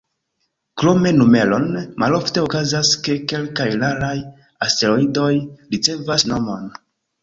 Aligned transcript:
Krom 0.81 1.05
numeron, 1.17 1.67
malofte 2.05 2.43
okazas, 2.47 2.95
ke 3.09 3.19
kelkaj 3.35 3.69
raraj 3.85 4.13
asteroidoj 4.71 5.33
ricevas 5.41 6.31
nomon. 6.37 6.71